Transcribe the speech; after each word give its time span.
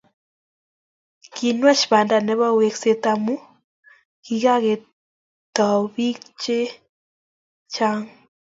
Kinwach 1.35 1.83
banda 1.91 2.17
nepo 2.25 2.47
wekset 2.59 3.03
amu 3.13 3.35
kikangetio 4.23 5.69
bik 5.93 6.17
che 6.41 6.57
chang 7.73 8.05